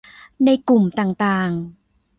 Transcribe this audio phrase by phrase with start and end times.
[0.45, 1.51] ในกลุ่มต่างต่าง